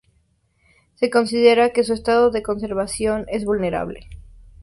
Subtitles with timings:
[0.95, 4.09] Se considera que su estado de conservación es vulnerable.